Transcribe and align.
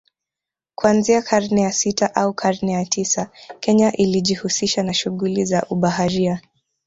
Kuanzia 0.75 1.21
karne 1.21 1.61
ya 1.61 1.71
sita 1.73 2.15
au 2.15 2.33
karne 2.33 2.71
ya 2.71 2.85
tisa 2.85 3.31
Kenya 3.59 3.91
ilijihusisha 3.91 4.83
na 4.83 4.93
shughuli 4.93 5.45
za 5.45 5.63
ubaharia 5.69 6.41